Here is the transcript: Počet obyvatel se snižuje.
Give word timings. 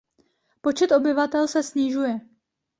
Počet 0.61 0.91
obyvatel 0.91 1.47
se 1.47 1.63
snižuje. 1.63 2.19